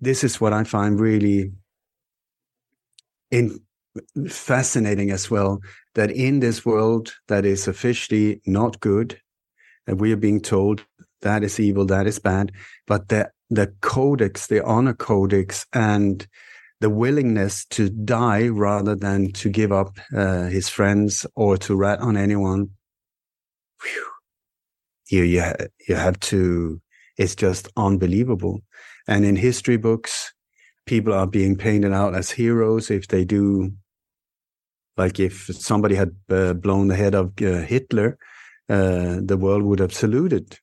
this 0.00 0.22
is 0.22 0.40
what 0.40 0.52
I 0.52 0.64
find 0.64 1.00
really 1.00 1.52
in 3.30 3.60
fascinating 4.28 5.10
as 5.10 5.30
well 5.30 5.60
that 5.94 6.10
in 6.10 6.40
this 6.40 6.64
world 6.66 7.14
that 7.28 7.44
is 7.44 7.68
officially 7.68 8.40
not 8.46 8.80
good 8.80 9.20
and 9.86 10.00
we 10.00 10.12
are 10.12 10.16
being 10.16 10.40
told 10.40 10.84
that 11.22 11.44
is 11.44 11.60
evil 11.60 11.86
that 11.86 12.06
is 12.06 12.18
bad 12.18 12.50
but 12.88 13.08
the 13.08 13.30
the 13.50 13.72
codex 13.82 14.48
the 14.48 14.64
honor 14.64 14.94
codex 14.94 15.64
and 15.72 16.26
the 16.84 16.90
willingness 16.90 17.64
to 17.64 17.88
die 17.88 18.46
rather 18.48 18.94
than 18.94 19.32
to 19.32 19.48
give 19.48 19.72
up 19.72 19.98
uh, 20.14 20.42
his 20.42 20.68
friends 20.68 21.24
or 21.34 21.56
to 21.56 21.74
rat 21.74 21.98
on 22.00 22.14
anyone. 22.14 22.68
Whew, 23.82 24.10
you 25.08 25.22
you, 25.22 25.42
you 25.88 25.94
have 25.94 26.20
to 26.20 26.82
it's 27.16 27.34
just 27.34 27.68
unbelievable. 27.78 28.60
And 29.08 29.24
in 29.24 29.34
history 29.34 29.78
books 29.78 30.34
people 30.84 31.14
are 31.14 31.26
being 31.26 31.56
painted 31.56 31.94
out 31.94 32.14
as 32.14 32.30
heroes 32.30 32.90
if 32.90 33.08
they 33.08 33.24
do 33.24 33.72
like 34.98 35.18
if 35.18 35.46
somebody 35.56 35.94
had 35.94 36.14
uh, 36.28 36.52
blown 36.52 36.88
the 36.88 36.96
head 36.96 37.14
of 37.14 37.32
uh, 37.40 37.62
hitler 37.62 38.18
uh, 38.68 39.20
the 39.24 39.38
world 39.38 39.62
would 39.62 39.78
have 39.78 39.94
saluted 39.94 40.58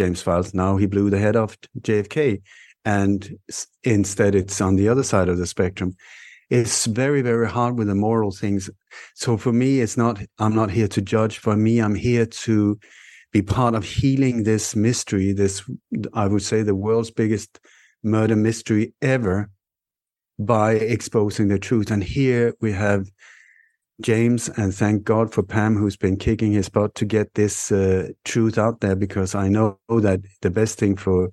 james 0.00 0.20
files. 0.20 0.52
Now 0.52 0.78
he 0.78 0.86
blew 0.86 1.10
the 1.10 1.18
head 1.20 1.36
off 1.36 1.56
jfk 1.80 2.42
and 2.84 3.36
instead 3.84 4.34
it's 4.34 4.60
on 4.60 4.76
the 4.76 4.88
other 4.88 5.02
side 5.02 5.28
of 5.28 5.38
the 5.38 5.46
spectrum. 5.46 5.96
It's 6.48 6.86
very 6.86 7.22
very 7.22 7.48
hard 7.48 7.78
with 7.78 7.88
the 7.88 7.94
moral 7.94 8.32
things. 8.32 8.70
So 9.14 9.36
for 9.36 9.52
me 9.52 9.80
it's 9.80 9.96
not 9.96 10.20
i'm 10.38 10.54
not 10.54 10.70
here 10.70 10.88
to 10.88 11.00
judge. 11.00 11.38
For 11.38 11.56
me 11.56 11.78
i'm 11.78 11.94
here 11.94 12.26
to 12.26 12.78
be 13.32 13.42
part 13.42 13.74
of 13.74 13.84
healing 13.84 14.42
this 14.42 14.74
mystery 14.74 15.32
this 15.32 15.62
i 16.14 16.26
would 16.26 16.42
say 16.42 16.62
the 16.62 16.74
world's 16.74 17.12
biggest 17.12 17.60
murder 18.02 18.34
mystery 18.34 18.92
ever 19.02 19.50
by 20.40 20.72
exposing 20.72 21.48
the 21.48 21.58
truth. 21.58 21.90
And 21.90 22.02
here 22.02 22.54
we 22.60 22.72
have 22.72 23.10
James, 24.00 24.48
and 24.48 24.74
thank 24.74 25.04
God 25.04 25.32
for 25.32 25.42
Pam, 25.42 25.76
who's 25.76 25.96
been 25.96 26.16
kicking 26.16 26.52
his 26.52 26.70
butt 26.70 26.94
to 26.94 27.04
get 27.04 27.34
this 27.34 27.70
uh, 27.70 28.08
truth 28.24 28.56
out 28.56 28.80
there, 28.80 28.96
because 28.96 29.34
I 29.34 29.48
know 29.48 29.78
that 29.88 30.20
the 30.40 30.50
best 30.50 30.78
thing 30.78 30.96
for 30.96 31.28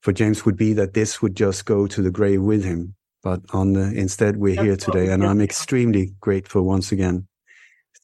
for 0.00 0.12
James 0.12 0.44
would 0.44 0.56
be 0.56 0.72
that 0.74 0.94
this 0.94 1.20
would 1.22 1.36
just 1.36 1.64
go 1.64 1.86
to 1.86 2.02
the 2.02 2.10
grave 2.10 2.42
with 2.42 2.64
him. 2.64 2.94
But 3.22 3.40
on 3.52 3.72
the 3.72 3.92
instead, 3.92 4.36
we're 4.36 4.60
here 4.60 4.76
today, 4.76 5.08
and 5.08 5.24
I'm 5.24 5.40
extremely 5.40 6.12
grateful 6.20 6.62
once 6.62 6.92
again 6.92 7.26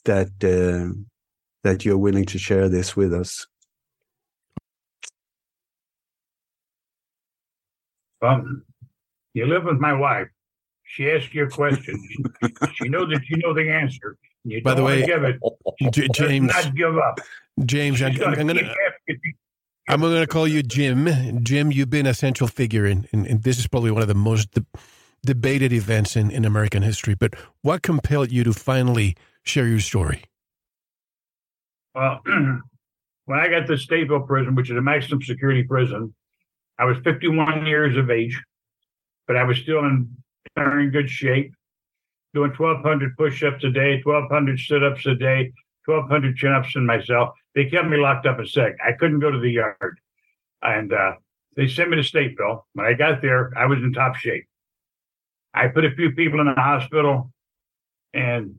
that 0.04 0.30
uh, 0.42 0.92
that 1.62 1.84
you're 1.84 1.98
willing 1.98 2.24
to 2.26 2.38
share 2.38 2.68
this 2.68 2.96
with 2.96 3.14
us. 3.14 3.46
Um, 8.20 8.64
you 9.34 9.46
live 9.46 9.64
with 9.64 9.78
my 9.78 9.92
wife. 9.92 10.28
She 10.84 11.10
asks 11.10 11.32
you 11.34 11.44
a 11.44 11.48
question. 11.48 12.02
she 12.74 12.88
knows 12.88 13.08
that 13.12 13.22
you 13.28 13.36
know 13.38 13.54
the 13.54 13.70
answer. 13.70 14.16
You 14.44 14.62
By 14.62 14.74
the 14.74 14.82
way, 14.82 15.06
give 15.06 15.22
it. 15.22 15.38
J- 15.92 16.08
James, 16.12 16.52
not 16.52 16.74
give 16.74 16.98
up. 16.98 17.20
James, 17.64 18.02
I'm, 18.02 18.20
I'm, 18.22 18.46
gonna. 18.46 18.74
I'm 19.88 20.00
going 20.00 20.20
to 20.20 20.26
call 20.26 20.46
you 20.46 20.62
Jim. 20.62 21.44
Jim, 21.44 21.72
you've 21.72 21.90
been 21.90 22.06
a 22.06 22.14
central 22.14 22.48
figure 22.48 22.86
in, 22.86 23.08
in, 23.12 23.26
in 23.26 23.40
this 23.40 23.58
is 23.58 23.66
probably 23.66 23.90
one 23.90 24.02
of 24.02 24.08
the 24.08 24.14
most 24.14 24.52
de- 24.52 24.64
debated 25.24 25.72
events 25.72 26.16
in, 26.16 26.30
in 26.30 26.44
American 26.44 26.82
history. 26.82 27.14
But 27.14 27.34
what 27.62 27.82
compelled 27.82 28.30
you 28.30 28.44
to 28.44 28.52
finally 28.52 29.16
share 29.42 29.66
your 29.66 29.80
story? 29.80 30.24
Well, 31.94 32.20
when 32.24 33.38
I 33.38 33.48
got 33.48 33.66
to 33.66 33.74
Stateville 33.74 34.26
Prison, 34.26 34.54
which 34.54 34.70
is 34.70 34.76
a 34.76 34.82
maximum 34.82 35.22
security 35.22 35.64
prison, 35.64 36.14
I 36.78 36.84
was 36.84 36.96
51 37.04 37.66
years 37.66 37.96
of 37.96 38.10
age 38.10 38.40
but 39.26 39.36
I 39.36 39.44
was 39.44 39.58
still 39.58 39.80
in 39.80 40.08
very 40.56 40.90
good 40.90 41.08
shape, 41.08 41.54
doing 42.34 42.50
1,200 42.50 43.16
push 43.16 43.42
ups 43.42 43.64
a 43.64 43.70
day, 43.70 44.00
1,200 44.02 44.58
sit 44.58 44.82
ups 44.82 45.06
a 45.06 45.14
day, 45.14 45.52
1,200 45.86 46.36
chin 46.36 46.52
ups 46.52 46.74
in 46.76 46.86
myself. 46.86 47.30
They 47.54 47.66
kept 47.66 47.88
me 47.88 47.96
locked 47.96 48.26
up 48.26 48.38
a 48.38 48.46
sec. 48.46 48.74
I 48.84 48.92
couldn't 48.92 49.20
go 49.20 49.30
to 49.30 49.38
the 49.38 49.50
yard. 49.50 49.98
And 50.62 50.92
uh, 50.92 51.12
they 51.56 51.68
sent 51.68 51.90
me 51.90 51.96
to 51.96 52.02
Stateville. 52.02 52.62
When 52.74 52.86
I 52.86 52.94
got 52.94 53.20
there, 53.20 53.52
I 53.56 53.66
was 53.66 53.78
in 53.78 53.92
top 53.92 54.16
shape. 54.16 54.46
I 55.54 55.68
put 55.68 55.84
a 55.84 55.90
few 55.90 56.12
people 56.12 56.40
in 56.40 56.46
the 56.46 56.54
hospital, 56.54 57.30
and 58.14 58.54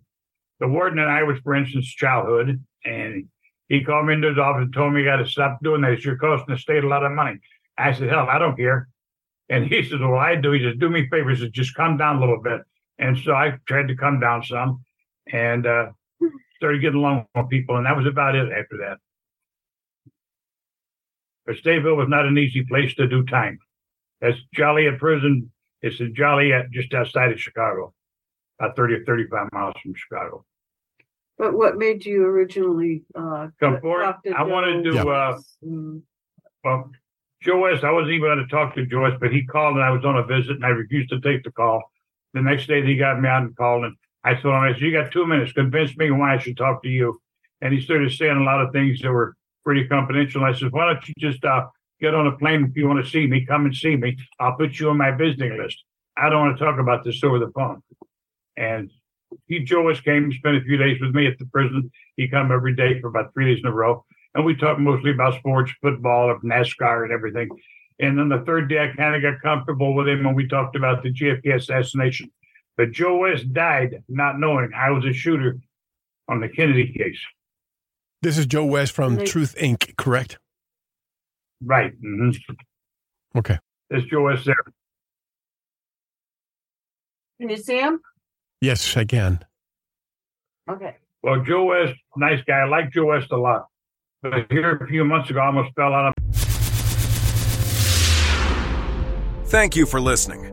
the 0.59 0.67
warden 0.67 0.99
and 0.99 1.09
I 1.09 1.23
was, 1.23 1.39
for 1.43 1.55
instance, 1.55 1.88
childhood, 1.88 2.63
and 2.86 3.27
he 3.67 3.83
called 3.83 4.05
me 4.05 4.13
into 4.13 4.29
his 4.29 4.38
office 4.38 4.65
and 4.65 4.73
told 4.73 4.93
me 4.93 5.01
I 5.01 5.05
got 5.05 5.15
to 5.23 5.25
stop 5.25 5.57
doing 5.63 5.81
this. 5.81 6.05
You're 6.05 6.17
costing 6.17 6.53
the 6.53 6.59
state 6.59 6.83
a 6.83 6.88
lot 6.88 7.03
of 7.03 7.12
money. 7.12 7.39
I 7.77 7.93
said, 7.93 8.09
hell, 8.09 8.27
I 8.29 8.38
don't 8.38 8.55
care. 8.55 8.89
And 9.49 9.65
he 9.65 9.83
says, 9.83 9.99
Well, 9.99 10.15
I 10.15 10.36
do. 10.36 10.51
He 10.51 10.63
says, 10.63 10.75
Do 10.79 10.89
me 10.89 11.07
favors, 11.09 11.41
just 11.51 11.75
come 11.75 11.97
down 11.97 12.17
a 12.17 12.19
little 12.19 12.41
bit. 12.41 12.62
And 12.99 13.17
so 13.17 13.33
I 13.33 13.57
tried 13.67 13.88
to 13.88 13.95
come 13.95 14.19
down 14.19 14.43
some 14.43 14.83
and 15.31 15.65
uh, 15.65 15.88
started 16.63 16.82
getting 16.82 16.99
along 16.99 17.26
with 17.36 17.49
people. 17.49 17.76
And 17.76 17.86
that 17.86 17.97
was 17.97 18.08
about 18.08 18.36
it 18.36 18.49
after 18.54 18.78
that. 18.78 18.97
But 21.45 21.56
Stateville 21.58 21.97
was 21.97 22.08
not 22.08 22.26
an 22.26 22.38
easy 22.38 22.63
place 22.63 22.95
to 22.95 23.06
do 23.06 23.26
time. 23.26 23.60
That's 24.21 24.38
Joliet 24.54 24.97
Prison. 24.97 25.52
It's 25.82 25.99
in 25.99 26.15
Joliet, 26.15 26.71
just 26.71 26.93
outside 26.93 27.34
of 27.34 27.41
Chicago, 27.41 27.93
about 28.62 28.78
30 28.78 28.93
or 28.93 29.04
35 29.04 29.49
miles 29.52 29.73
from 29.84 29.93
Chicago. 29.93 30.45
But 31.38 31.54
what 31.54 31.76
made 31.76 32.06
you 32.06 32.23
originally 32.23 33.04
uh, 33.13 33.49
come 33.60 33.82
forward? 33.82 34.15
I 34.34 34.43
wanted 34.43 34.84
to, 34.84 34.99
uh, 35.10 35.39
mm. 35.65 36.02
well, 36.63 36.91
Joe 37.41 37.60
West, 37.60 37.84
I 37.84 37.91
wasn't 37.91 38.13
even 38.13 38.30
going 38.30 38.38
to 38.38 38.47
talk 38.47 38.73
to 38.76 38.86
Joyce, 38.86 39.17
but 39.19 39.34
he 39.34 39.43
called 39.43 39.76
and 39.76 39.84
I 39.84 39.89
was 39.89 40.06
on 40.06 40.15
a 40.15 40.23
visit 40.23 40.52
and 40.52 40.63
I 40.63 40.69
refused 40.69 41.10
to 41.10 41.19
take 41.19 41.43
the 41.43 41.52
call. 41.52 41.84
The 42.34 42.41
next 42.41 42.67
day 42.67 42.86
he 42.86 42.95
got 42.95 43.19
me 43.19 43.28
out 43.28 43.41
and 43.41 43.58
called 43.58 43.84
and 43.84 43.97
I 44.23 44.36
told 44.36 44.55
him, 44.55 44.62
I 44.62 44.73
said, 44.73 44.81
you 44.81 44.91
got 44.91 45.12
two 45.12 45.25
minutes, 45.25 45.53
convince 45.53 45.95
me 45.97 46.12
why 46.12 46.36
I 46.36 46.38
should 46.39 46.57
talk 46.57 46.83
to 46.83 46.89
you. 46.89 47.19
And 47.62 47.73
he 47.73 47.81
started 47.81 48.12
saying 48.12 48.38
a 48.38 48.43
lot 48.43 48.62
of 48.62 48.71
things 48.71 48.99
that 49.01 49.12
were 49.12 49.36
pretty 49.63 49.88
confidential. 49.88 50.43
I 50.43 50.53
said, 50.53 50.71
why 50.71 50.93
don't 50.93 51.07
you 51.07 51.13
just 51.17 51.43
uh, 51.45 51.67
get 52.01 52.13
on 52.13 52.27
a 52.27 52.38
plane 52.38 52.65
if 52.69 52.75
you 52.75 52.88
want 52.88 53.03
to 53.03 53.09
see 53.09 53.27
me, 53.27 53.45
come 53.45 53.65
and 53.65 53.75
see 53.75 53.95
me. 53.95 54.17
I'll 54.39 54.55
put 54.55 54.79
you 54.79 54.89
on 54.89 54.97
my 54.97 55.12
visiting 55.12 55.57
list. 55.57 55.83
I 56.17 56.29
don't 56.29 56.45
want 56.45 56.57
to 56.57 56.63
talk 56.63 56.79
about 56.79 57.03
this 57.03 57.23
over 57.23 57.39
the 57.39 57.51
phone. 57.55 57.81
And 58.55 58.91
he, 59.47 59.59
Joe 59.59 59.83
West 59.83 60.03
came 60.03 60.25
and 60.25 60.33
spent 60.33 60.57
a 60.57 60.62
few 60.62 60.77
days 60.77 61.01
with 61.01 61.15
me 61.15 61.27
at 61.27 61.39
the 61.39 61.45
prison. 61.45 61.91
He 62.17 62.27
come 62.27 62.51
every 62.51 62.75
day 62.75 63.01
for 63.01 63.07
about 63.07 63.33
three 63.33 63.53
days 63.53 63.62
in 63.63 63.69
a 63.69 63.73
row 63.73 64.05
and 64.36 64.45
we 64.45 64.55
talked 64.55 64.79
mostly 64.79 65.12
about 65.12 65.36
sports, 65.36 65.71
football, 65.81 66.31
of 66.31 66.41
NASCAR, 66.41 67.03
and 67.03 67.12
everything. 67.12 67.49
And 67.99 68.17
then 68.17 68.29
the 68.29 68.43
third 68.45 68.67
day, 68.69 68.79
I 68.79 68.95
kind 68.95 69.15
of 69.15 69.21
got 69.21 69.41
comfortable 69.41 69.93
with 69.93 70.07
him, 70.07 70.25
and 70.25 70.36
we 70.36 70.47
talked 70.47 70.75
about 70.75 71.03
the 71.03 71.13
JFK 71.13 71.55
assassination. 71.55 72.31
But 72.77 72.91
Joe 72.91 73.17
West 73.17 73.53
died 73.53 74.03
not 74.07 74.39
knowing 74.39 74.71
I 74.75 74.89
was 74.89 75.05
a 75.05 75.13
shooter 75.13 75.59
on 76.27 76.41
the 76.41 76.49
Kennedy 76.49 76.91
case. 76.91 77.19
This 78.21 78.38
is 78.38 78.45
Joe 78.45 78.65
West 78.65 78.93
from 78.93 79.17
right. 79.17 79.27
Truth 79.27 79.55
Inc., 79.59 79.95
correct? 79.97 80.39
Right. 81.63 81.93
Mm-hmm. 82.01 82.53
Okay. 83.38 83.59
There's 83.89 84.05
Joe 84.05 84.23
West 84.23 84.45
there. 84.45 84.55
Can 87.39 87.49
you 87.49 87.57
see 87.57 87.79
him? 87.79 87.99
Yes, 88.62 88.95
I 88.95 89.05
can. 89.05 89.43
Okay. 90.69 90.95
Well, 91.21 91.43
Joe 91.43 91.65
West, 91.65 91.93
nice 92.15 92.41
guy. 92.47 92.59
I 92.59 92.65
like 92.65 92.91
Joe 92.91 93.05
West 93.05 93.31
a 93.31 93.38
lot. 93.38 93.65
But 94.21 94.49
here 94.49 94.77
a 94.77 94.88
few 94.88 95.03
months 95.03 95.29
ago, 95.29 95.41
I 95.41 95.47
almost 95.47 95.75
fell 95.75 95.93
out 95.93 96.07
of. 96.07 96.36
Thank 99.47 99.75
you 99.75 99.86
for 99.86 99.99
listening. 99.99 100.53